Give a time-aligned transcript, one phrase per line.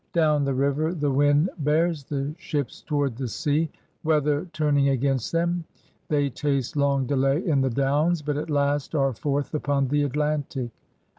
[0.13, 3.69] Down the river the wind bears the ships toward the sea.
[4.03, 5.63] Weather turning against them,
[6.07, 10.71] they taste long delay in the Downs, but at last are forth upon the Atlantic.